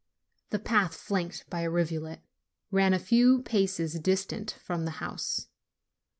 The 0.49 0.57
path, 0.57 0.95
flanked 0.95 1.47
by 1.47 1.59
a 1.61 1.69
rivulet, 1.69 2.21
ran 2.71 2.91
a 2.91 2.97
few 2.97 3.43
paces 3.43 3.99
distant 3.99 4.53
from 4.63 4.85
the 4.85 4.91
house. 4.97 5.45